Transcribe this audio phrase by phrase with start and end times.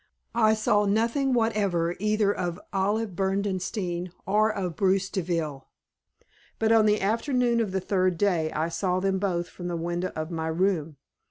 [0.33, 5.67] I saw nothing whatever either of Olive Berdenstein or of Bruce Deville.
[6.57, 10.11] But on the afternoon of the third day I saw them both from the window
[10.15, 10.97] of my room.